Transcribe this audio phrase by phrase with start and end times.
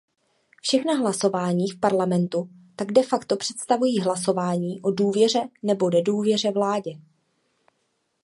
[0.61, 6.91] Všechna hlasování v parlamentu tak de facto představují hlasování o důvěře nebo nedůvěře vládě.